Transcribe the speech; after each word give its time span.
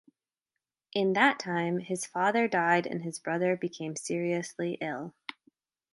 In 0.93 1.13
that 1.13 1.37
time, 1.37 1.77
his 1.77 2.07
father 2.07 2.47
died 2.47 2.87
and 2.87 3.03
his 3.03 3.19
brother 3.19 3.55
became 3.55 3.95
seriously 3.95 4.79
ill. 4.81 5.13